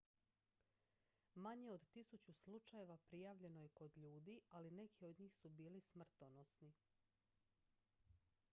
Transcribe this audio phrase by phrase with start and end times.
[1.35, 6.73] manje od tisuću slučajeva prijavljeno je kod ljudi ali neki od njih su bili smrtonosni